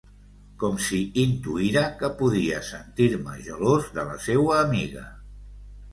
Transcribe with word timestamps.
Com 0.61 0.79
si 0.85 1.01
intuïra 1.23 1.83
que 2.01 2.09
podia 2.23 2.63
sentir-me 2.71 3.37
gelós 3.49 3.95
de 3.99 4.07
la 4.11 4.19
seua 4.29 4.57
amiga. 4.63 5.05